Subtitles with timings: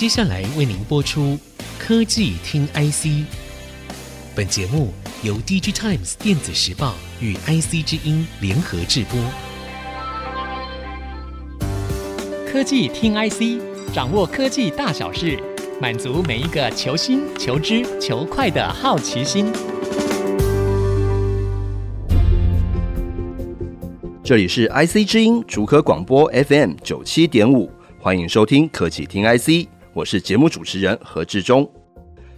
[0.00, 1.38] 接下来为您播出
[1.78, 3.22] 科技听 IC。
[4.34, 9.20] 本节目由 DigiTimes 电子时报与 IC 之音联合制播。
[12.50, 15.38] 科技听 IC，掌握科技大小事，
[15.82, 19.52] 满足每一个求新、求知、求快的好奇心。
[24.24, 31.68] 这里是 IC 之音竹科广播 FM 九七点五，欢迎收听科技听 IC，我是节目主持人何志忠。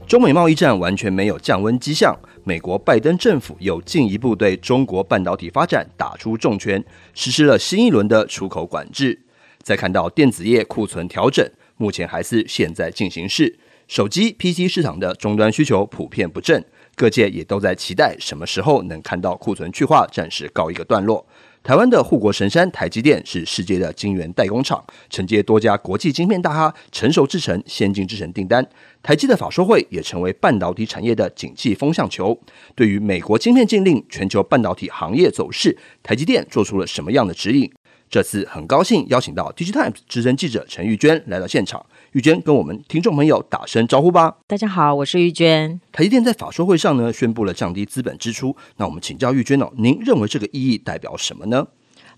[0.07, 9.21] 中美贸易战完全没有降温迹象，美国拜登政府又进一步对中国半导体发展打出重拳，实施了新一轮的出口管制。
[9.63, 11.47] 再看到电子业库存调整，
[11.77, 13.59] 目前还是现在进行式。
[13.87, 16.65] 手机、PC 市场的终端需求普遍不振，
[16.97, 21.27] 各界也都在期待什么时候能看到库存去化暂时告一个段落。
[21.63, 28.67] 台湾的护国神山台积电是世界的晶圆代工厂，承接多家国际晶片大咖成熟制程、先进制程订单。
[29.01, 32.37] 台积的法说会也成为半导体产业的景气风向球。
[32.75, 37.71] 对于美国晶片禁令，全球半导体行业走势，台积电做出了什么样的指引？
[38.11, 41.87] 这次很高兴邀请到 DigiTimes 资深记者陈玉娟来到现场。
[42.13, 44.37] 玉娟跟我们听众朋友打声招呼吧。
[44.47, 45.81] 大家好，我是玉娟。
[45.91, 51.67] 台积电在法说会上呢，宣布了降低资本支出，那我们请教玉娟哦，您认为这个意义代表什么呢？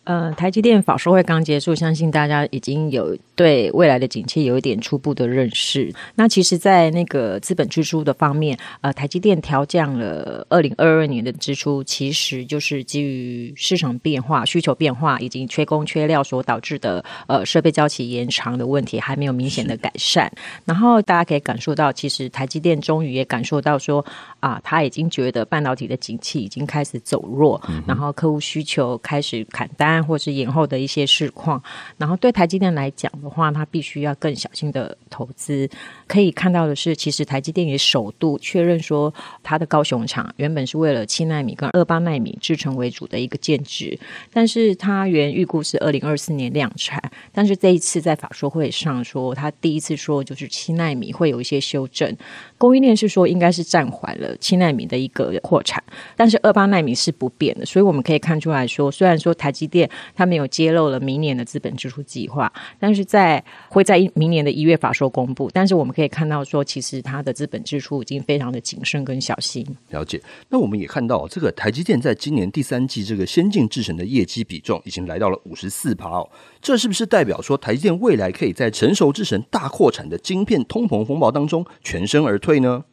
[0.05, 5.91] 呃，台积电法说会刚结束，相信大家已经有对未来的景气有一点初步的认识。
[6.15, 20.31] 那其实，在那个资本支出的方面，呃，台积电调降了二零二二年的支出，其实就是基于市场变化、需求变化以及缺工缺料所导致的呃设备交期延长的问题，还没有明显的改善。
[20.67, 24.05] 然后大家可以感受到，其实台积电终于也感受到说
[24.41, 29.94] 啊，他已经觉得半导体的景气已经开始走弱，嗯、然后客户需求开始砍单。
[30.03, 31.63] 或是延后的一些市况，
[31.99, 35.69] 然后对台积电来讲的话，它必须要更小心的投资。
[36.07, 43.99] 可以看到的是，其实台积电也首度确认说，它的高雄厂原本是为了七纳米跟二八纳米制程为主的一个建制，
[44.33, 47.03] 但是它原预估是二零二四年量产，
[47.33, 52.17] 但是这一次在法说会上说，它第一次说就是七纳米会有一些修正。
[52.59, 55.83] 供应链是说应该是暂缓了七纳米的一个扩产，
[56.17, 59.84] 但是二八纳米是不变的，所以我们可以看出来说，虽然说台积电
[60.15, 65.51] 他没有揭露了明年的资本支出计划，但是在会在明年的一月法说公布。
[65.53, 69.67] 但是我们可以看到说，其实它的资本支出已经非常的谨慎跟小心。
[69.91, 70.21] 了解。
[70.49, 76.29] 那我们也看到，这个台积电在今年第三季这个先进制程的业绩比重已经来到了五十四趴哦。
[76.61, 82.85] 这是不是代表说台积电未来可以在成熟制程大扩产的晶片通膨风暴当中全身而退呢？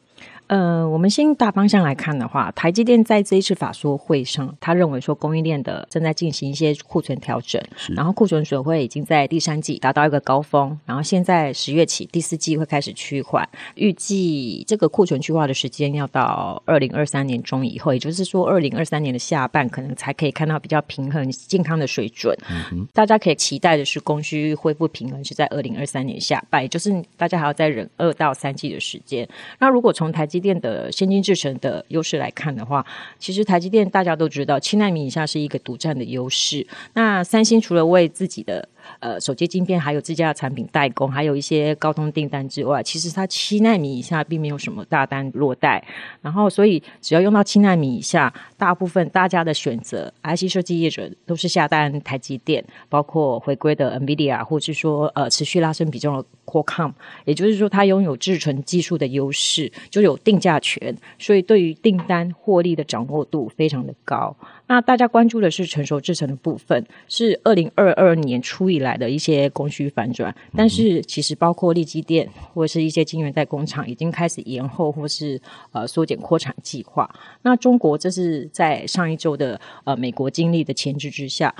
[0.51, 7.61] 呃，我们先大方向来看的话，台积电在这一次法说会上，他认为说供应链的正在进行一些库存调整，
[7.95, 22.37] 然后库存水位已经在第三季达到一个高峰，然后现在十月起第四季会开始趋缓，预计这个库存去化的时间要到二零二三年中以后，也就是说二零二三年的下半可能才可以看到比较平衡健康的水准。
[22.49, 29.25] 嗯哼，大家可以期待的是供需恢复平衡是在二零二三年下半，也就是大家还要再忍二到三季的时间。
[29.57, 32.83] 那如果从台积电的先进制程的优势来看的话，
[33.19, 36.67] 其实台积电大家都知道，七纳米以下是一个独占的优势。
[36.95, 38.67] 那三星除了为自己的
[38.99, 45.83] 呃，手机晶片还有自家的产品代工，还有一些高通订单之外，其实它七奈米以下并没有什么大单落袋。
[46.21, 56.93] 然后，所以只要用到七奈米以下，大部分大家的选择，IC 设计业者都是下单台积电，包括回归的 NVIDIA，或是说呃持续拉升比重的 Qualcomm，
[57.25, 64.35] 也就是说它拥有制程技术的优势，就有定价权，所以对于订单获利的掌握度非常的高。
[64.67, 75.39] 那大家关注的是成熟制程的部分，是二零二二年初以来的一些供需反转，但是其实包括力积电或是一些晶圆代工厂已经开始延后或是
[75.71, 77.13] 呃缩减扩产计划。
[77.41, 81.53] 那中国这是在上一周的呃美国经历的前置之下。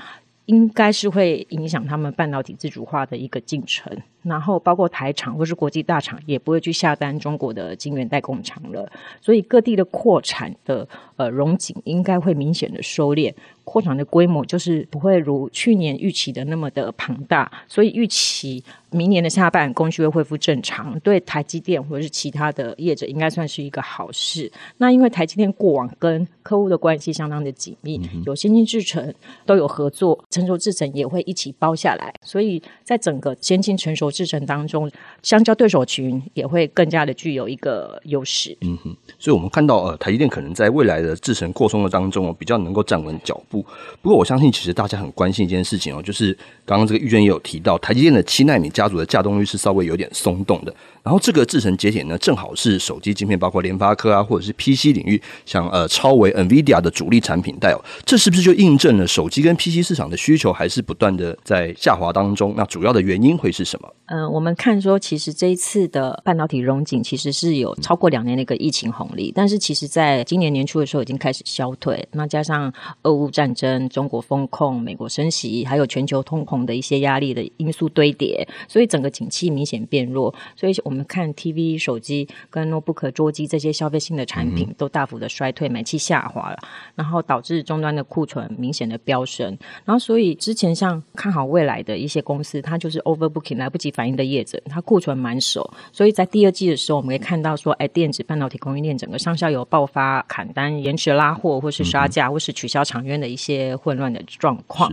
[0.46, 8.90] 应该是会影响他们半导体自主化的一个进程，然后包括台厂或是国际大厂也不会去下单中国的晶圆代工厂了，
[9.20, 10.86] 所以各地的扩产的
[11.16, 13.32] 呃容景应该会明显的收敛。
[13.64, 24.50] 扩产的规模就是不会如去年预期的那么的庞大，所以预期明年的下半供需会恢复正常，对台积电或者是其他的业者应该算是一个好事。
[24.78, 29.14] 那因为台积电过往跟客户的关系相当的紧密，有先进制程
[29.46, 34.88] 都有合作，成熟制程也会一起包下来，所以在整个先进成熟制程当中，
[35.22, 38.56] 相较对手群也会更加的具有一个优势。
[38.60, 43.64] 嗯哼，所以我们看到呃，台积电可能在未来的制程扩充的当中比较能够站稳脚步。
[44.00, 50.74] 不过我相信，其实大家很关心一件事情哦，就是刚刚这个玉娟也有提到，台积电的七纳米家族的稼动率是稍微有点松动的。
[51.02, 57.80] 然后这个制程节点呢，正好是手机晶片，包括联发科啊，或者是 PC 领域，像呃超微、NVIDIA 的主力产品带哦。
[58.04, 62.54] 这是不是就印证了手机跟 PC 市场的需求还是不断的在下滑当中？
[62.56, 63.92] 那主要的原因会是什么？
[64.06, 72.06] 嗯、呃，我们看说，其实这一次的半导体融景其实是有超过两年的一个疫情红利，但是其实在今年年初的时候已经开始消退。
[72.12, 72.72] 那加上
[73.02, 80.34] 俄乌战争、中国风控、美国升息，还有全球通膨的一些压力的因素堆叠，所以整个景气明显变弱。
[80.56, 81.78] 所以我们看 TV。
[81.78, 86.58] 手机跟 notebook 桌机这些消费性的产品都大幅的衰退，买气下滑了，
[86.94, 104.92] 然后导致终端的库存明显的飙升，然后所以之前像看好未来的一些公司，它就是 overbooking 来不及反应的业者，它库存满手，所以在第二季的时候，我们可以看到说，哎，电子半导体供应链整个上下游爆发砍单、延迟拉货，或是杀价，或是取消长约的一些混乱的状况。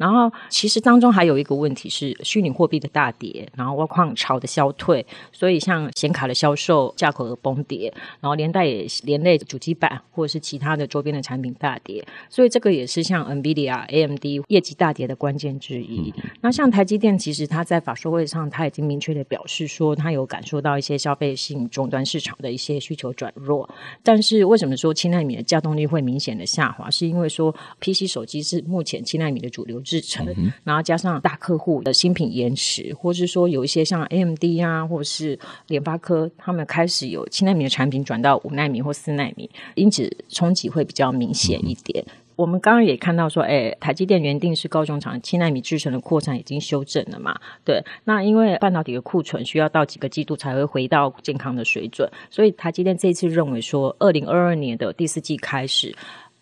[0.00, 16.10] 然后，其实当中还有一个问题是虚拟货币的大跌，然后挖矿潮的消退，所以像显卡的销售价格崩跌，然后连带也连累主机板或者是其他的周边的产品大跌，所以这个也是像 NVIDIA、AMD 业绩大跌的关键之一。
[16.16, 23.68] 嗯、那像台积电，其实它在法说会上，它已经明确的表示说，它有感受到一些消费性终端市场的一些需求转弱。
[24.02, 26.90] 但是为什么说七纳米的稼动率会明显的下滑？
[26.90, 29.78] 是因为说 PC 手机是目前七纳米的主流。
[29.90, 30.24] 制程，
[30.62, 42.04] 然后加上大客户的新品延迟，或是说有一些像 AMD 啊，或者是联发科，他们开始有七纳米的产品转到五纳米或四纳米，因此冲击会比较明显一点。
[42.06, 47.36] 嗯、我们刚刚也看到说，哎，台积电原定是高中厂七纳米制程的扩产已经修正了嘛？
[47.64, 55.92] 对，那因为半导体的库存需要到几个季度才会回到健康的水准，所以台积电这一次认为说，二零二二年的第四季开始。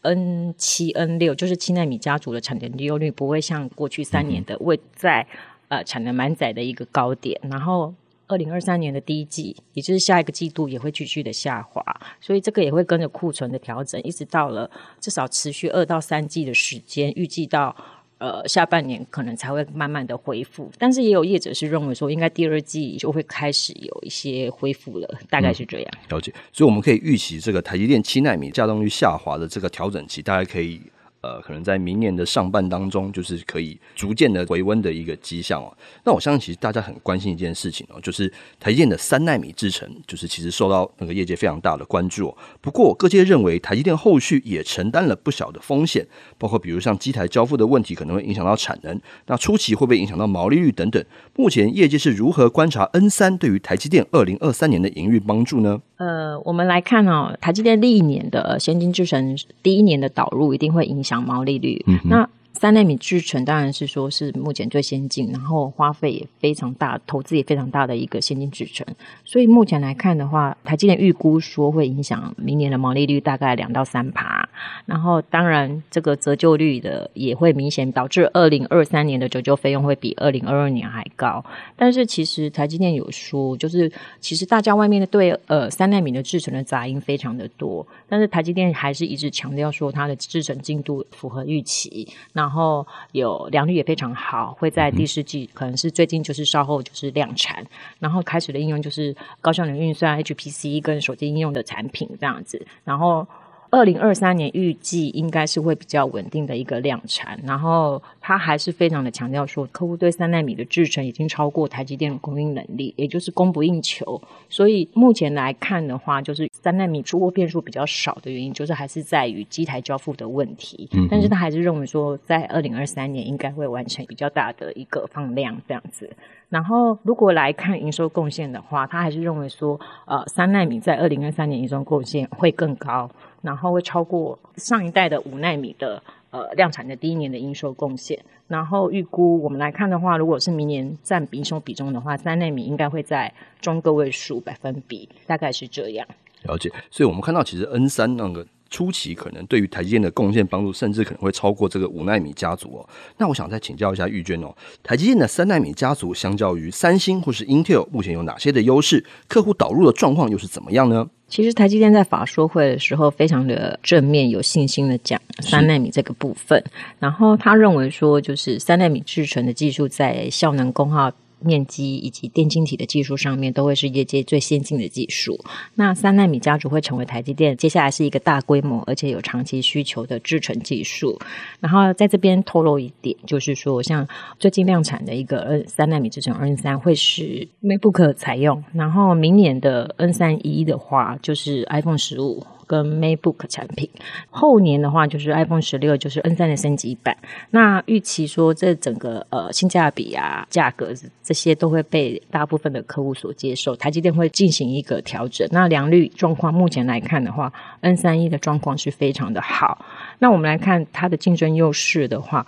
[0.02, 5.26] N 七 N 六就是七纳米家族的产能利用率不会像过去三年的位在
[5.68, 7.94] 呃产能满载的一个高点，然后
[8.26, 11.82] 二零二三年的第一季，也就是下一个季度也会继续的下滑，
[12.20, 17.74] 所以这个也会跟着库存的调整，一直到了至少持续二到三季的时间，预计到。
[18.18, 25.88] 呃，下半年可能才会慢慢的恢复，但是也有业者是认为说，应该第二季就会开始有一些恢复了，大概是这样。
[26.08, 30.80] 嗯，了解，所以我们可以预期这个台积电七纳米稼动率下滑的这个调整期，大概可以。
[31.20, 35.76] 呃，可能在明年的上半当中，就是可以逐渐的回温的一个迹象哦。
[36.04, 42.36] 那我相信，其实大家很关心一件事情哦，就是台积电的三纳米制程，就是其实受到那个业界非常大的关注哦。
[42.60, 46.06] 不过，各界认为台积电后续也承担了不小的风险，
[46.38, 51.04] 包括比如像机台交付的问题，可能会影响到产能，那初期会不会影响到毛利率等等？
[51.34, 55.82] 目前业界是如何观察 N 三对于台积电二零二三年的营运帮助呢？
[55.98, 61.84] 呃，我们来看哦，台积电历年的先进制程第一年的导入一定会影响毛利率。
[61.86, 62.28] 嗯、那
[62.60, 68.84] 三奈米制程当然是说是目前最先进，然后花费也非常大，投资也非常大的一个先进制程。
[69.24, 74.48] 所以目前来看的话，台积电预估说会影响明年的毛利率大概两到三趴。
[74.86, 81.44] 然后当然这个折旧率的也会明显导致二零二三年的折旧费用会比二零二二年还高。
[81.76, 92.08] 但是其实台积电有说，就是其实大家外面的对呃三奈米的制程的杂音非常的多，但是台积电还是一直强调说它的制程进度符合预期。
[92.32, 97.62] 那然后有良率也非常好，会在第四季，可能是最近就是稍后就是量产，
[97.98, 103.26] 然后开始的应用就是高效能运算、HPC 跟手机应用的产品这样子，然后。
[103.70, 114.22] 二零二三年预计应该是会比较稳定的一个量产，然后他还是非常的强调说，客户对三纳米的制程已经超过台积电的供应能力，也就是供不应求。
[114.48, 120.88] 所以目前来看的话，就是三纳米出货变数比较少的原因，就是还是在于机台交付的问题。
[120.92, 126.10] 嗯，但是他还是认为说，在二零二三年应该会完成比较大的一个放量这样子。
[126.48, 133.10] 然后如果来看营收贡献的话，他还是认为说，呃，三纳米在二零二三年营收贡献会更高。
[133.40, 146.08] 然后会超过上一代的五纳米的呃量产的第一年的营收贡献，然后预估我们来看的话，如果是明年占营收比重的话，三纳米应该会在中个位数百分比，大概是这样。
[146.42, 148.46] 了解，所以我们看到其实 N 三那个。
[148.70, 152.86] 初期可能对于台积电的贡献帮助，甚至可能会超过这个五纳米家族哦。
[153.16, 159.02] 那我想再请教一下玉娟哦，台积电的三纳米家族相较于三星或是 Intel，目前有哪些的优势？
[159.26, 161.08] 客户导入的状况又是怎么样呢？
[161.28, 166.62] 其实台积电在法说会的时候，非常的正面、有信心的讲三纳米这个部分。
[166.98, 171.10] 然后他认为说，就是三纳米制程的技术在效能功耗。
[171.40, 175.38] 面积以及电晶体的技术上面，都会是业界最先进的技术。
[175.74, 181.18] 那三纳米家族会成为台积电接下来是一个大规模而且有长期需求的制程技术。
[181.60, 184.06] 然后在这边透露一点，就是说，像
[184.38, 192.44] 最近量产的一个 N 三纳米制程 N 三会是 MacBook 采用，然后明年的 N 三一的话，就是 iPhone 十五。
[192.68, 193.90] 跟 MacBook 产品，
[194.30, 197.16] 后年的话就是 iPhone 十六，就是 N 三的升级版。
[197.50, 200.92] 那预期说这整个呃性价比啊、价格
[201.24, 203.74] 这些都会被大部分的客户所接受。
[203.74, 205.48] 台积电会进行一个调整。
[205.50, 209.84] 那良率状况目前来看的话，N 三一的状况是非常的好。
[210.18, 212.46] 那我们来看它的竞争优势的话。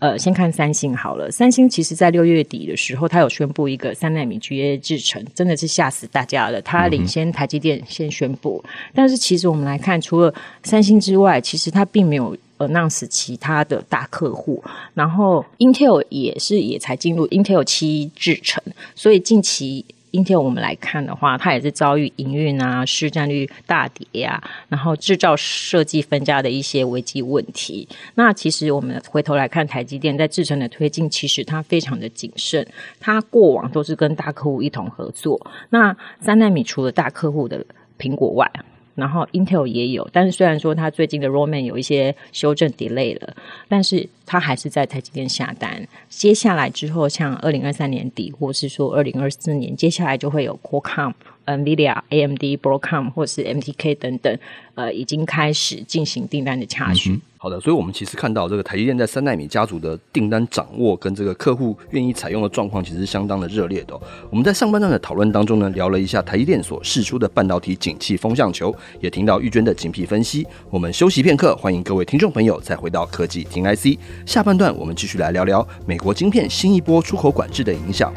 [0.00, 1.30] 呃，先看三星好了。
[1.30, 6.60] 三星其实在六月底的时候，它有宣布一个三纳米 GA 制程，真的是吓死大家了。
[6.62, 14.64] 它领先台积电先宣布，嗯、但是其实我们来看，除了三星之外，其实它并没有 announce 其他的大客户。
[14.94, 18.62] 然后 Intel 也是也才进入 Intel 七制程，
[18.94, 19.84] 所以近期。
[20.12, 27.88] 今天我们来看的话，它也是遭遇营运啊、市占率大跌啊，然后制造设计分家的一些危机问题。
[28.16, 32.66] 那其实我们回头来看台积电在制程的推进，其实它非常的谨慎，
[32.98, 35.40] 它过往都是跟大客户一同合作。
[35.70, 37.64] 那三纳米除了大客户的
[37.98, 38.50] 苹果外，
[38.94, 43.34] 然后 Intel 也有，但是虽然说它最近的 Roman 有一些修正 delay 了，
[43.68, 45.86] 但是它还是在台积电下单。
[46.08, 51.14] 接下来之后，像二零二三年底，或是说二零二四年，接下来就会有 Qualcomm、
[51.46, 54.38] NVIDIA、AMD、Broadcom 或是 MTK 等等，
[54.74, 57.14] 呃，已经开始进行订单的洽询。
[57.14, 64.02] 嗯好的，所以我们其实看到这个台积电在三纳米家族的订单掌握跟这个客户愿意采用的状况，其实是相当的热烈的哦。
[64.28, 70.46] 我们在上半段的讨论当中呢，聊了一下台积电所释出的半导体景气风向球，也听到玉娟的精辟分析。
[70.68, 73.98] 我们休息片刻，欢迎各位听众朋友再回到科技听 IC。
[74.26, 78.12] 下半段我们继续来聊聊美国晶片新一波出口管制的影响。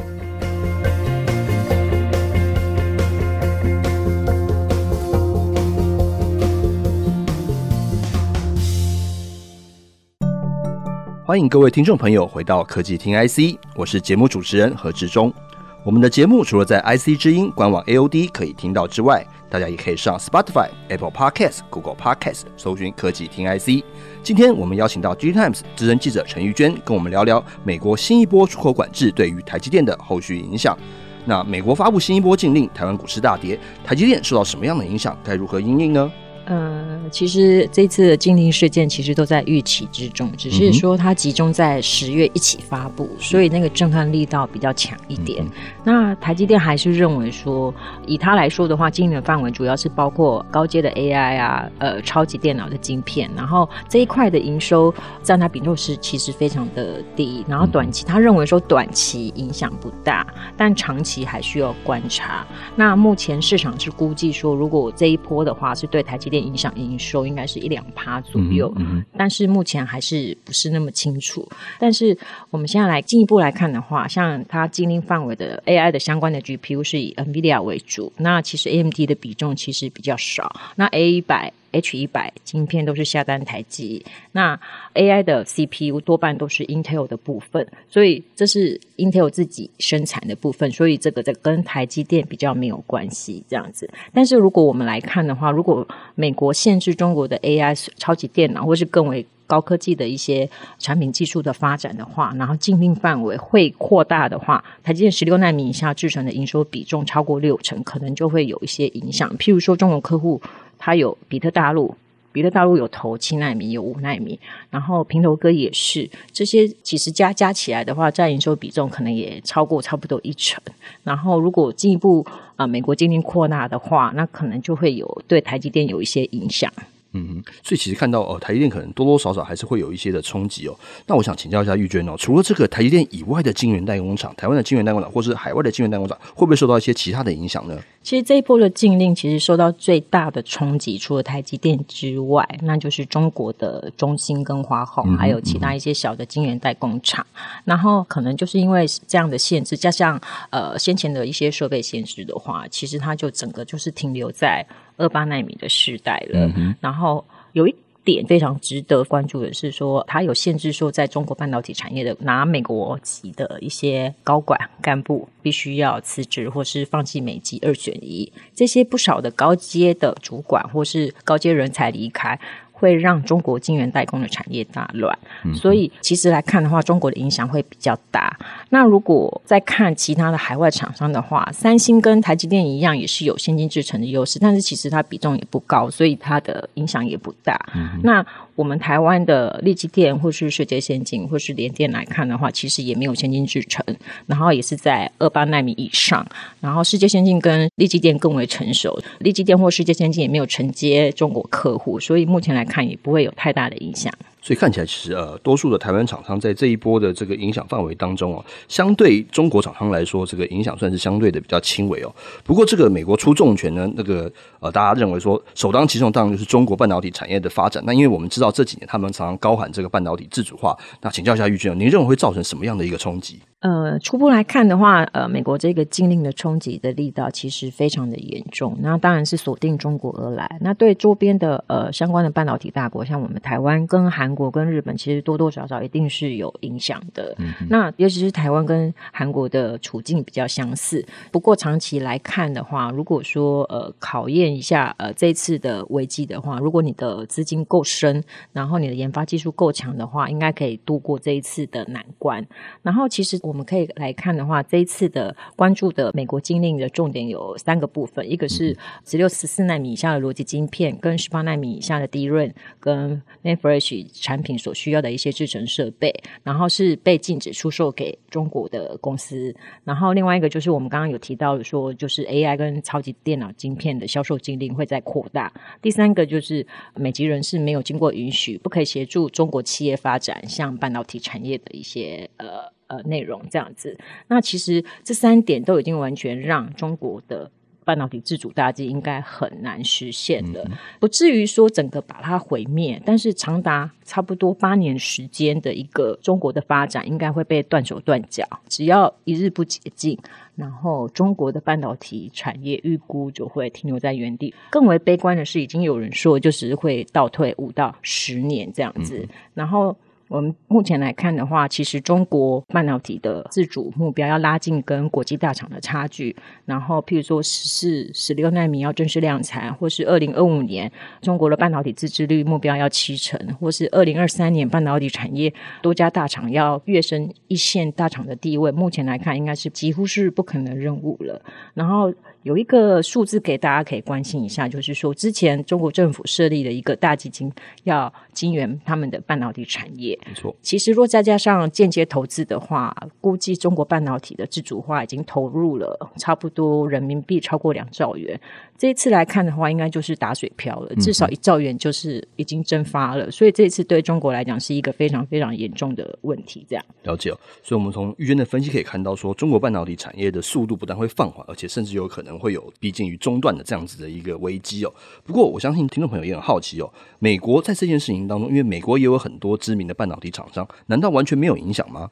[11.25, 15.33] 欢迎各位听众朋友回到科技听 IC，我是节目主持人何志忠。
[15.81, 23.85] 我们的节目除了在 IC 之音官网 AOD 可以听到之外，大家也可以上 Spotify、Apple Podcast、Google Podcast 搜寻科技听 IC。
[24.21, 30.77] 今天我们邀请到 GTimes 资深记者陈玉娟，跟我们聊聊美国新一波出口管制对于台积电的后续影响。
[31.23, 35.17] 那美国发布新一波禁令，台湾股市大跌，台积电受到什么样的影响？
[35.23, 36.11] 该如何应应呢？
[36.45, 45.43] 呃，其实这次的禁令事件其实都在预期之中，只是说它集中在十月一起发布，嗯、所以那个震撼力道比较强一点。
[45.43, 45.51] 嗯、
[45.83, 47.73] 那台积电还是认为说，
[48.05, 57.45] 以它来说的话，禁令的范围主要是包括高阶的 AI 啊，呃，超级电脑的晶片，然后这一块的营收占它比重是其实非常的低。
[57.47, 62.45] 然后短期，他认为说短期影响不大，但长期还需要观察。
[62.75, 71.47] 那目前市场是估计说，如果这一波的话是对台积影响营收应该是一两趴左右，嗯嗯、但是目前还是不是那么清楚。
[71.79, 72.17] 但是
[72.49, 80.53] 我们现在来进一步来看的话，像它经营范围的 AI 的相关的 GPU 是以 NVIDIA 为主，那其实 AMD 的比重其实比较少。
[80.75, 81.51] 那 A 一百。
[81.73, 84.57] H 一百晶片都是下单台积，那
[84.93, 93.89] AI 的 CPU 多半都是 Intel 的部分，所以这是 Intel 自己生产的部分，所以这个在跟台积电比较没有关系这样子。
[94.13, 100.49] 但是如果我们来看的话，如果美国限制中国的 AI 超级电脑或是更为高科技的一些
[100.79, 109.35] 产品技术的发展的话，然后禁令范围会扩大的话，台积电十六奈米以下制成的营收比重超过六成，可能就会有一些影响。
[109.37, 110.39] 譬如说中国客户。
[110.85, 111.95] 它有比特大陆，
[112.33, 114.37] 比特大陆有投七纳米，有五纳米，
[114.69, 120.61] 然后平头哥也是，这些其实加加起来的话，占营收比重可能也超过差不多一成。
[121.05, 122.25] 然后如果进一步
[122.57, 126.69] 啊、美国经济扩大的话，那可能就会有对台积电有一些影响。
[127.13, 130.75] 嗯，所以其实看到哦，台积电可能多多少少还是会有一些的冲击哦。
[131.05, 137.79] 那我想请教一下玉娟哦，除了这个台积电以外的晶圆代工厂，台湾的晶圆代工厂，或是海外的晶圆代工厂，会不会受到一些其他的影响呢？
[138.01, 147.25] 其实这一波的禁令，其实受到最大的冲击，除了台积电之外，那就是中国的中芯跟华虹，嗯、还有其他一些小的晶圆代工厂。
[147.33, 154.65] 嗯、然后可能就是因为这样的限制，加上呃先前的一些设备限制的话，其实它就整个就是停留在。
[154.97, 157.23] 二八纳米的时代了，嗯、然后
[157.53, 172.37] 有一点非常值得关注的是说，它有限制说，在中国半导体产业的拿美国籍的一些高管干部必须要辞职或是放弃美籍二选一，这些不少的高阶的主管或是高阶人才离开。
[172.83, 175.17] 会让中国晶圆代工的产业大乱。
[175.45, 178.37] 嗯、所以其实来看的话，中国的影响会比较大。
[178.69, 187.57] 那如果再看其他的海外厂商的话，三星跟台积电一样，也是有先进制程的优势，但是其实它比重也不高，所以它的影响也不大。
[187.73, 193.83] 嗯、那我们台湾的力积电或是世界先进或是联电来看的话，其实也没有先进制程，
[194.27, 196.25] 然后也是在二八纳米以上。
[196.59, 204.13] 然后世界先进跟力积电更为成熟，力积电或世界先进也没有承接中国客户，所以目前来看也不会有太大的影响。
[204.43, 212.13] 所以看起来，其实呃，多数的台湾厂商在这一波的这个影响范围当中哦，相对中国厂商来说，这个影响算是相对的比较轻微哦。
[212.43, 217.81] 不过，这个美国出重拳呢，那个呃，大家认为说首当其冲当然就是中国半导体产业的发展。
[217.87, 223.39] 那因为我们知道这几年他们常常高喊这个半导体自主化，那请教一下玉娟，您认为会造成什么样的一个冲击？
[223.63, 228.77] 呃，初步来看的话，呃，美国这个禁令的冲击的力道其实非常的严重。
[228.81, 230.57] 那当然是锁定中国而来。
[230.59, 237.33] 那对周边的呃相关的半导体大国，像我们台湾跟韩国跟日本，其实多多少少一定是有影响的。
[237.37, 241.05] 嗯、那尤其是台湾跟韩国的处境比较相似。
[241.31, 252.45] 不过长期来看的话，如果说呃考验一下呃这次的危机的话，如果你的资金够深，然后你的研发技术够强的话，应该可以度过这一次的难关。
[252.81, 253.52] 然后其实我。
[253.53, 269.55] 我们可以来看的话，这一次的关注的美国禁令的重点有三个部分，一个是十六、十四纳米以下的逻辑晶片，跟十八纳米以下的 DRAM 跟 NAND Flash 产品所需要的一些制程设备，然后是被禁止出售给中国的公司。
[269.83, 275.53] 然后另外一个就是我们刚刚有提到的说，就是 AI 跟超级电脑晶片的销售禁令会在扩大。
[275.79, 282.73] 第三个就是美籍人士没有经过允许，不可以协助中国企业发展像半导体产业的一些呃。
[282.87, 283.97] 呃，内容这样子，
[284.27, 287.49] 那其实这三点都已经完全让中国的
[287.85, 290.65] 半导体自主大计应该很难实现了，
[290.99, 298.47] 不至于说整个把它毁灭，但是长达差不多八年时间的一个中国的发展，应该会被断手断脚。
[298.69, 300.17] 只要一日不解禁，
[300.55, 304.53] 然后中国的半导体产业预估就会停留在原地。
[304.69, 309.95] 更为悲观的是，已经有人说就是会倒退五到十年这样子，然后。
[310.27, 331.41] 我们目前来看的话，其实中国半导体的自主目标要拉近跟国际大厂的差距，然后譬如说十四、十六纳米要正式量产，或是二零二五年中国的半导体自制率目标要七成，或是二零二三年半导体产业多家大厂要跃升一线大厂的地位，目前来看应该是几乎是不可能任务了。
[331.73, 332.13] 然后。
[332.43, 337.51] 有一个数字给大家可以关心一下，就是说之前中国政府设立了一个大基金，
[337.83, 340.17] 要金援他们的半导体产业。
[340.27, 348.39] 没错，其实若再加上间接投资的话，估计中国半导体的自主化已经投入了差不多人民币超过两兆元。
[348.77, 353.27] 这一次来看的话，应该就是打水漂了，至少一兆元就是已经蒸发了。
[353.27, 356.65] 嗯、所以这次对中国来讲是一个非常非常严重的问题。
[356.67, 357.39] 这样了解哦。
[357.63, 362.32] 所以，我们从玉娟的分析可以看到，说中国半导体产业的速度不但会放缓，而且甚至有可能。
[362.37, 364.93] 会有逼近于中断的这样子的一个危机哦。
[365.23, 366.91] 不过，我相信听众朋友也很好奇哦。
[367.19, 372.09] 美国在这件事情当中，因为美国也有很多知名的半导体厂商，难道完全没有影响吗？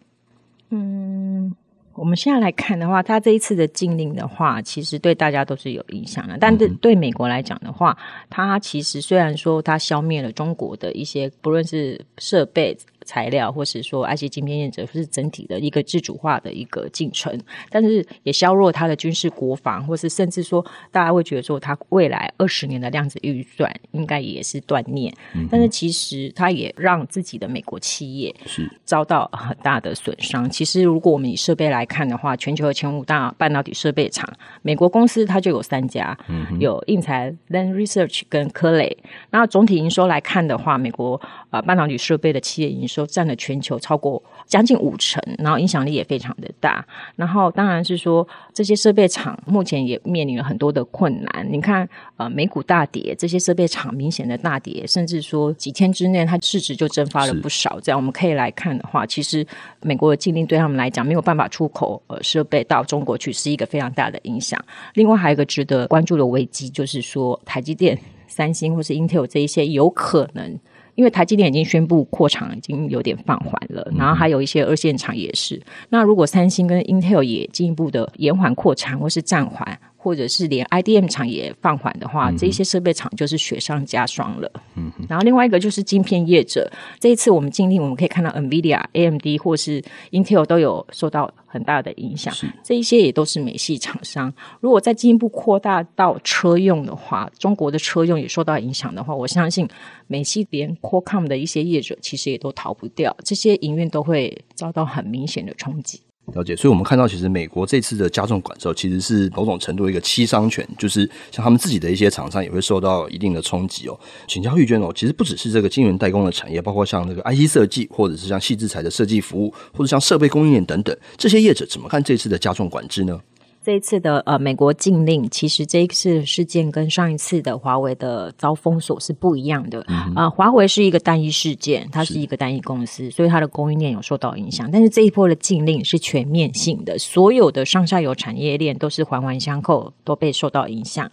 [0.70, 1.56] 嗯，
[1.94, 6.38] 我们现在来看的话，它这一次的禁令的话，其实对大家都是有影响的。
[6.40, 7.98] 但是对美国来讲的话，
[8.30, 12.78] 它其实虽然说它消灭了中国的一些，不论是设备。
[13.12, 17.38] 材料，或是说 IC 晶片业者，或是整体的一个自主化的一个进程，
[17.70, 25.14] 但是也削弱它的军事国防，或是甚至说，大家会觉得说，它未来二十年的量子预算应该也是断裂。
[25.36, 30.50] 嗯、但是其实它也让自己的美国企业是遭到很大的损伤。
[30.50, 36.18] 其实如果我们以设备来看的话，全球的前五大半导体设备厂，美国公司它就有三家，
[36.60, 38.98] 有应材、Lam Research 跟科磊。
[39.30, 41.20] 然后总体营收来看的话，美国
[41.52, 43.06] 啊、呃、半导体设备的企业营收。
[43.12, 46.86] 占了全球超过将近五成，然后影响力也非常的大。
[47.18, 51.48] 然后当然是说，这些设备厂目前也面临了很多的困难。
[51.52, 57.76] 你看，呃，美股大跌，这些设备厂明显的大跌，甚至说几天之内它市值就蒸发了不少。
[57.76, 59.46] 是这样我们可以来看的话，其实
[59.82, 64.58] 美国的禁令对他们来讲没有办法出口呃设备到中国去，是一个非常大的影响。
[64.94, 70.58] 另外还有一个值得关注的危机，就是说台积电、三星或是 Intel 这一些有可能。
[70.96, 75.62] 因为台积电已经宣布扩厂，已经有点放缓了，然后还有一些二线厂也是。
[75.90, 84.52] 那如果三星跟 Intel 也进一步的延缓扩产或是暂缓，或者是连 IDM 厂也放缓的话，嗯、这些设备厂就是雪上加霜了。
[84.76, 86.68] 嗯，然后另外一个就是晶片业者，
[87.00, 92.34] 这一次我们禁令，我们可以看到 NVIDIA、AMD 或是 Intel 都有受到很大的影响。
[92.34, 94.34] 是这一些也都是美系厂商。
[94.60, 99.68] 如果再进一步扩大到车用的话，中国的车用也受到影响的话，我相信
[100.08, 106.02] 美系连 Qualcomm 的一些业者其实也都逃不掉，这些营运都会遭到很明显的冲击。
[106.34, 114.00] 了解，所以我们看到，其实美国这次的加重管制，其实是某种程度一个七伤拳，就是像他们自己的一些厂商也会受到一定的冲击哦。
[114.28, 123.20] 请教玉娟哦，其实不只是这个晶圆代工的产业，包括像这个 IC 设计，或者是像细制材的设计服务，或者像设备供应链等等，这些业者怎么看这次的加重管制呢？
[123.64, 129.82] 这一次的呃美国禁令，其实这一次事件跟上一次的华为的遭封锁是不一样的。
[129.82, 134.68] 啊、嗯呃，华为是一个单一事件，它是一个单一公司，所以它的供应链有受到影响。
[134.72, 141.12] 但是这一波的禁令是全面性的，所有的上下游产业链都是环环相扣，都被受到影响。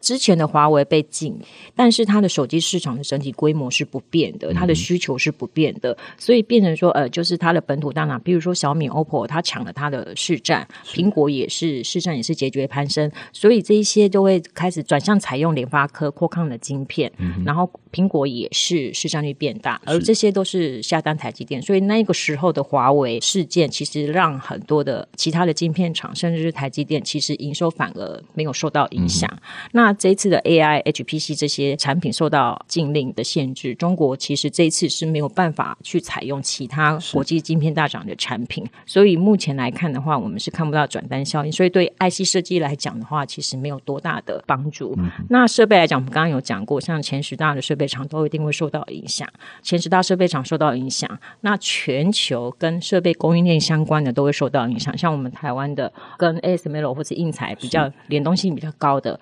[0.00, 1.36] 之前的华为被禁，
[1.74, 29.30] 但是它的手机市场的整体规模是不变的，它的需求是不变的，所以变成说，呃，就是它的本土大拿，比如说小米、OPPO，它抢了它的市占，苹果也是市占也是节节攀升，所以这一些就会开始转向采用联发科、Qualcomm 的晶片，嗯、然后苹果也是市占率变大，而这些都是下单台积电，所以那个时候的华为事件，其实让很多的其他的晶片厂，甚至是台积电，其实营收反而没有受到影响。
[29.32, 29.40] 嗯、
[29.72, 41.52] 那这一次的 AI、HPC 这些产品受到禁令的限制，中国其实这一次是没有办法去采用其他国际晶片大厂的产品，所以目前来看的话，我们是看不到转单效应。
[41.52, 44.94] 所以对 IC 设计来讲的话，其实没有多大的帮助。
[44.98, 49.28] 嗯、那设备来讲，我们刚刚有讲过，像前十大的设备厂都一定会受到影响。
[49.62, 54.96] 前十大设备厂受到影响，那全球跟设备供应链相关的都会受到影响。
[54.96, 59.18] 像我们台湾的跟 ASML 或者印材比较联动性比较高的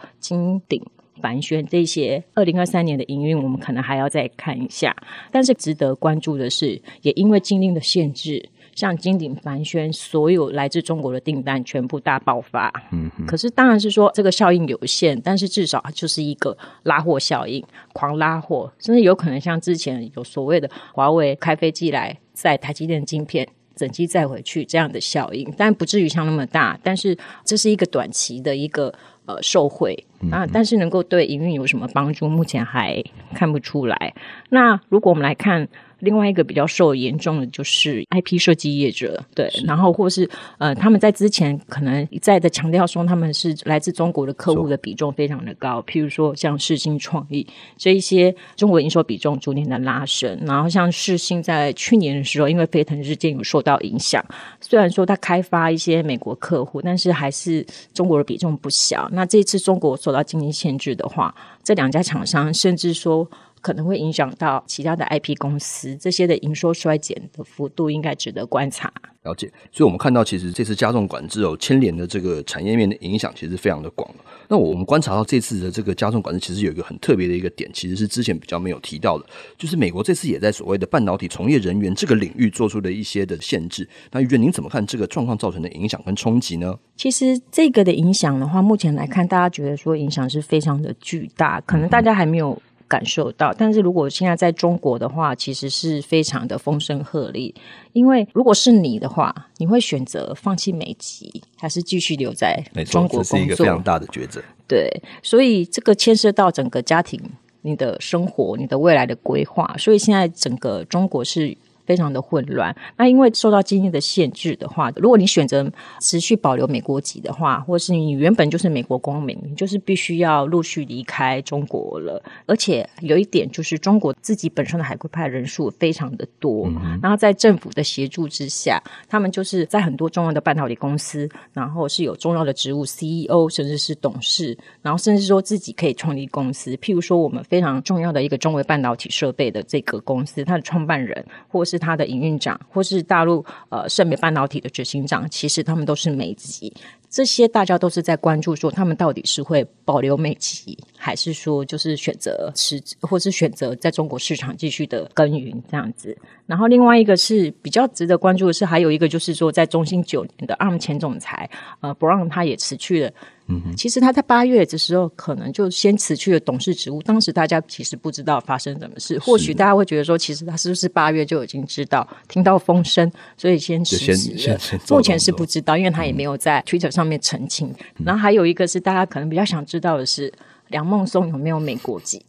[0.59, 0.83] 金鼎。
[1.21, 4.95] 帆宣这些二零二三年的营运，我们可能还要再看一下。
[5.33, 12.73] 但是值得关注的是，也因为禁令的限制，像金鼎、帆宣所有来自中国的订单全部大爆发。
[12.93, 17.61] 嗯，可是当然是说这个效应有限，但是至少就是一个拉货效应，
[17.93, 26.79] 狂拉货，甚至有可能像之前有所谓的华为开飞机来载台积电晶片，整机载回去这样的效应，但不至于像那么大。
[26.81, 28.95] 但是这是一个短期的一个。
[29.29, 29.95] 呃，受贿
[30.33, 34.15] 啊，但是能够对营运有什么帮助，目前还看不出来。
[34.49, 35.69] 那如果我们来看。
[36.01, 54.25] 另外一个比较受严重的就是 IP 设计业者，对，然后或是呃，他们在之前可能一再的强调说他们是来自中国的客户的比重非常的高，譬如说像世新创意这一些中国营收比重逐年的拉升，然后像世新在去年的时候，因为飞腾日舰有受到影响，
[54.61, 59.09] 虽然说它开发一些美国客户，但是还是中国的比重不小。
[59.13, 61.35] 那这次中国受到经济限制的话，
[61.65, 63.29] 这两家厂商甚至说。
[63.61, 68.93] 可能会影响到其他的 IP 公司，这些的营收衰减的幅度应该值得观察。
[69.23, 74.09] 了解，所以我们看到，其实这次加重管制哦，牵连的这个产业面的影响其实非常的广。
[74.47, 79.27] 那我们观察到这次的这个加重管制，其实有一个很特别的一个点，其实是之前比较没有提到的，
[79.59, 83.87] 就是美国这次也在所谓的半导体从业人员这个领域做出了一些的限制。
[84.13, 86.75] 那玉娟，您怎么看这个状况造成的影响跟冲击呢？
[86.97, 92.57] 其实这个的影响的话，目前来看，大家觉得说影响是非常的巨大，可能大家还没有。
[92.89, 97.55] 感受到，但是如果现在在中国的话，其实是非常的风声鹤唳。
[97.93, 103.39] 因为如果是你的话，你会选择放弃美籍，还是继续留在中国工作？
[103.39, 104.43] 这是一个非常大的抉择。
[104.67, 104.91] 对，
[105.23, 107.21] 所以这个牵涉到整个家庭、
[107.63, 109.75] 你的生活、你的未来的规划。
[109.79, 111.57] 所以现在整个中国是。
[111.89, 112.77] 非常的混乱。
[112.99, 115.67] 那因为受到经济的限制的话，如果你选择
[116.01, 122.23] 持续保留美国籍的话，或是你原本就是美国公民，你就是必须要陆续离开中国了。
[122.45, 136.77] 而且有一点就是，中国自己本身的海归派人数非常的多，嗯、然后在政府的协助之下，他们就是在很多重要的半导体公司，然后是有重要的职务，CEO 甚至是董事，然后甚至说自己可以创立公司。
[136.77, 146.73] 譬如说，我们非常重要的一个中微半导体设备的这个公司，它的创办人或是他的营运长，或是大陆呃盛美半导体的执行长，其实他们都是美籍。
[147.11, 156.17] 这些大家都是在关注，说他们到底是会保留美籍，还是说就是选择辞职，或是选择在中国市场继续的耕耘这样子。
[156.47, 161.49] 然后另外一个是比较值得关注的是，还有一个就是说，在中兴九年的 ARM 前总裁
[161.81, 163.11] 呃 Brown 他也辞去了。
[163.51, 174.59] 嗯哼，其实他在八月的时候可能就先辞去了董事职务，当时大家其实不知道发生什么事，或许大家会觉得说，其实他是不是八月就已经知道，听到风声，所以先辞职了。
[174.91, 176.99] 目前是不知道，因为他也没有在 Twitter 上。
[176.99, 177.73] 上面澄清。
[178.05, 180.33] 然后还有一个是大家可能比较想知道的是，
[180.69, 182.25] 梁孟松有没有美国籍？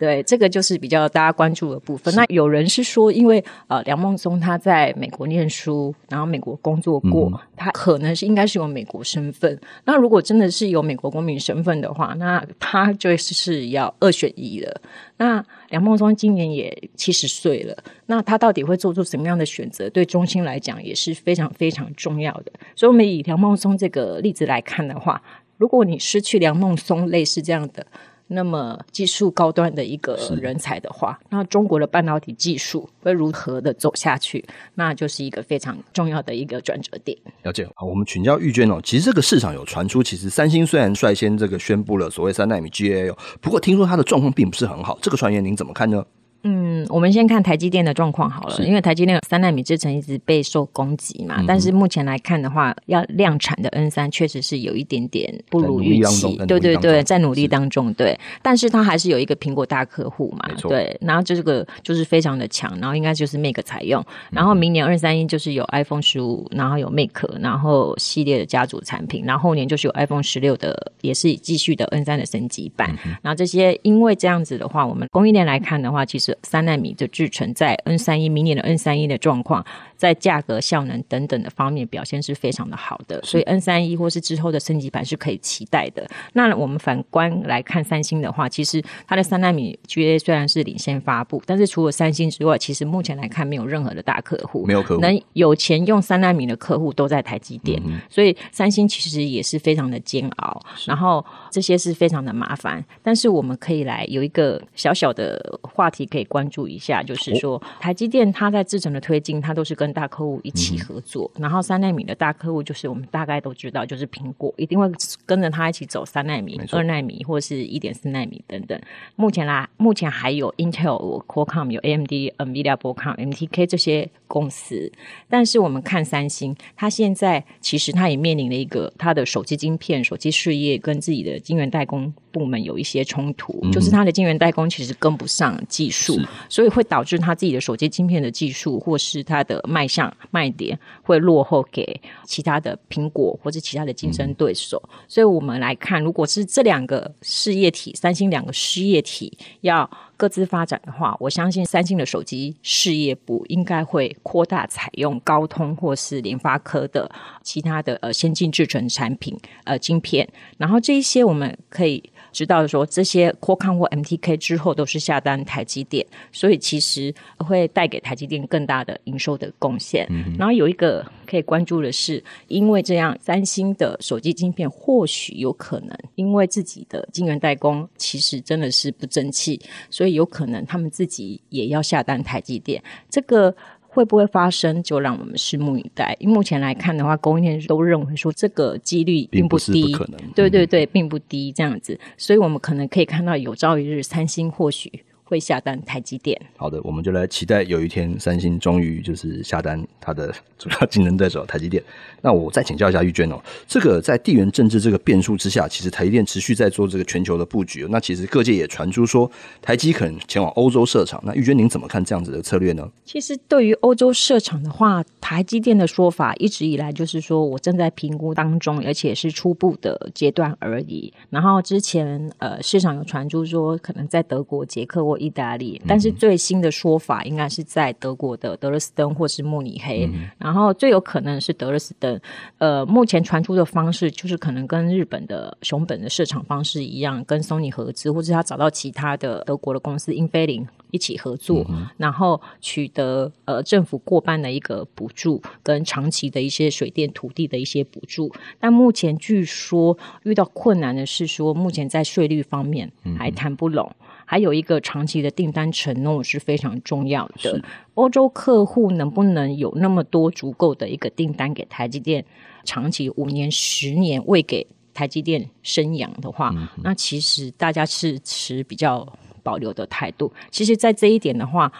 [0.00, 2.12] 对，这个就是比较大家关注的部分。
[2.16, 9.56] 那有人是说，因为呃，梁孟松他在美国念书，然后美国工作过，嗯、他可能是应该是有美国身份。
[9.84, 14.80] 那如果真的是有美国公民身份的话，那他就是要二选一了。
[15.18, 19.88] 那梁孟松今年也七十岁了，那他到底会做出什么样的选择？
[19.90, 22.50] 对中心来讲也是非常非常重要的。
[22.74, 25.22] 所以，我们以梁孟松这个例子来看的话，
[25.56, 27.86] 如果你失去梁孟松类似这样的。
[28.34, 34.42] 那么技术高端的一个人才的话，那中国的半导体技术会如何的走下去？
[34.74, 37.18] 那就是一个非常重要的一个转折点。
[37.42, 37.68] 了解。
[37.74, 38.80] 好，我们请教玉娟哦。
[38.82, 44.98] 其实这个市场有传出，其实三星虽然率先这个宣布了所谓三纳米 GAA，不过听说它的状况并不是很好。
[45.02, 46.02] 这个传言您怎么看呢？
[46.44, 76.31] 嗯，我们先看台积电的状况好了，因为台积电三纳米制程一直备受攻击嘛，嗯、但是目前来看的话，要量产的 N 三确实是有一点点不如预期，对对对，在努力当中，对，但是它还是有一个苹果大客户嘛，对，然后这个就是非常的强，然后应该就是 Make 采用，然后明年二三一就是有 iPhone 十五，然后有 Make，然后系列的家族产品，然后后年就是有 iPhone 十六的，也是继续的 N 三的升级版，嗯、然后这些因为这样子的话，我们供应链来看的话，其实。
[76.42, 79.64] 三纳米的制程在 N 三一明年的 N 三一的状况，
[79.96, 86.06] 在价格、效能等等的方面表现是非常的好的，所以 N 三一或是之后的升级版是可以期待的。
[86.32, 95.00] 那我们反观来看三星的话，其实它的三纳米 GA 虽然是领先发布，但是除了三星之外，其实目前来看没有任何的大客户，没有客户。
[95.00, 102.84] 能有钱用三纳米的客户都在台积电，嗯、所以三星其实也是非常的煎熬，然后这些是非常的麻烦。
[103.02, 111.30] 但是我们可以来有一个小小的话题可以关注一下，就是说、哦、台积电它在制程的推进，它都是跟大客户一起合作。
[111.34, 114.90] 嗯、然后三纳米的大客户就是我们大概都知道，就是苹果一定会
[115.26, 118.80] 跟着他一起走三纳米、二纳米或是一点四纳米等等。
[119.16, 124.90] 目前啦，目前还有 Intel、Qualcomm、有 AMD、NVIDIA、Broadcom、MTK 这些公司。
[125.28, 136.11] 但是我们看三星，它现在其实它也面临了一个它的手机晶片、手机事业跟自己的晶圆代工部门有一些冲突，嗯、就是它的晶圆代工其实跟不上技术。
[136.48, 144.82] 所以会导致他自己的手机晶片的技术，或是他的卖相卖点会落后给其他的苹果或者其他的竞争对手。
[144.90, 157.10] 嗯、所以我们来看，如果是这两个事业体，三星两个事业体要各自发展的话，我相信三星的手机事业部应该会扩大采用高通或是联发科的
[157.42, 162.02] 其他的呃先进制程产品呃晶片，然后这一些我们可以。
[162.32, 170.06] 知道说这些 Qualcomm 或 MTK 之后都是下单台积电，所以其实会带给台积电更大的营收的贡献。
[170.10, 182.82] 嗯、然后有一个可以关注的是，因为这样，三星的手机晶片或许有可能因为自己的晶圆代工其实真的是不争气，所以有可能他们自己也要下单台积电。
[183.08, 183.54] 这个。
[183.94, 186.16] 会不会发生，就让我们拭目以待。
[186.18, 189.94] 因为目前来看的话，供应链都认为说这个几率并不低。
[190.34, 194.90] 对对对，并不低这样子，所以我们可能可以看到有朝一日，三星或许。
[195.32, 196.38] 会下单台积电。
[196.58, 201.82] 好的，我们就来期待有一天三星终于就是下单它的主要竞争对手台积电。
[202.20, 207.86] 那我再请教一下玉娟哦，这个在地缘政治这个变数之下，其实台积电持续在做这个全球的布局。
[207.88, 209.30] 那其实各界也传出说
[209.62, 211.18] 台积可能前往欧洲设厂。
[211.24, 212.86] 那玉娟您怎么看这样子的策略呢？
[213.06, 221.12] 其实对于欧洲设厂的话，台积电的说法一直以来就是说我正在评估当中，而且是初步的阶段而已。
[221.30, 232.20] 然后之前呃市场有传出说可能在德国、捷克或意大利，但是最新的说法应该是在德国的德勒斯登或是慕尼黑，嗯、然后最有可能是德勒斯登。
[232.58, 248.32] 呃，目前传出的方式就是可能跟日本的熊本的市场方式一样，跟 Sony 合资，或者他找到其他的德国的公司英菲林一起合作，嗯、然后取得呃政府过半的一个补助跟长期的一些水电土地的一些补助。
[248.58, 253.88] 但目前据说遇到困难的是说，目前在税率方面还谈不拢。
[254.00, 257.62] 嗯还有一个长期的订单承诺是非常重要的。
[257.92, 262.24] 欧洲客户能不能有那么多足够的一个订单给台积电，
[262.64, 269.06] 长期五年、十年未给台积电生养的话，嗯、那其实大家是持比较
[269.42, 270.32] 保留的态度。
[270.50, 271.70] 其实，在这一点的话。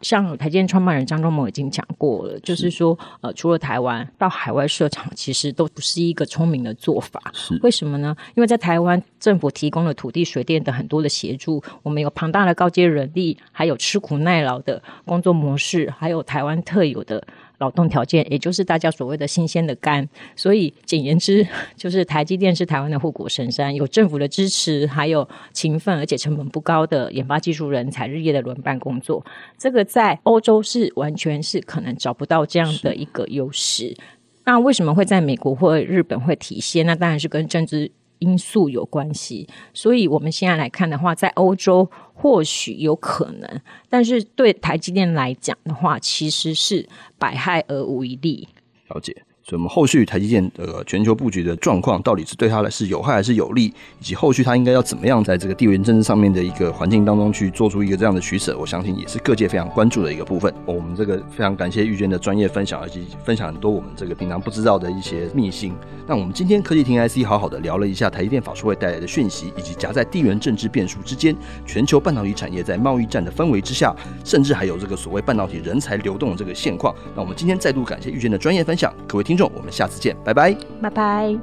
[0.00, 7.20] 像台积电创办人张忠谋已经讲过了，就是说，呃，除了台湾到海外设厂，其实都不是一个聪明的做法。
[7.32, 8.16] 是为什么呢？
[8.34, 17.26] 因为在台湾政府提供了土地、水电等很多的协助，我们有庞大的高阶人力，还有吃苦耐劳的工作模式，还有台湾特有的
[17.58, 20.08] 劳动条件，也就是大家所谓的新鲜的肝。
[20.34, 29.24] 所以简言之， 就是台积电是台湾的护国神山，有政府的支持，还有勤奋而且成本不高的研发技术人才，日夜的轮班工作。
[29.56, 33.96] 这个在欧洲是完全是可能找不到这样的一个优势。
[34.44, 36.86] 那为什么会在美国或日本会体现？
[36.86, 39.48] 那当然是跟政治因素有关系。
[39.72, 48.48] 所以我们现在来看的话，在欧洲或许有可能，但是对台积电来讲的话，其实是百害而无一利。
[48.88, 49.24] 了解。
[49.48, 60.52] 所以，我们后续台积电的全球布局的状况，到底是对它来是有害还是有利，以及后续它应该要怎么样在这个地缘政治上面的一个环境当中去做出一个这样的取舍，我相信也是各界非常关注的一个部分。
[60.66, 65.72] 我们这个非常感谢玉娟的专业分享，以及分享很多我们这个平常不知道的一些秘辛。
[66.06, 71.34] 那我们今天科技厅 IC 好好的聊了一下台积电法说会带来的讯息，以及夹在地缘政治变数之间，
[71.64, 76.94] 全球半导体产业在贸易战的氛围之下，甚至还有这个所谓半导体人才流动的这个现况。
[77.16, 81.34] 那我们今天再度感谢玉娟的专业分享，各位听众，我们下次见，拜拜，拜拜。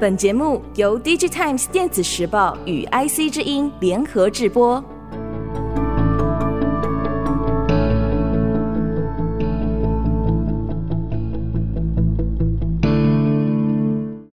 [0.00, 4.82] 本节目由 DigiTimes 电子时报与 IC 之音联合制播。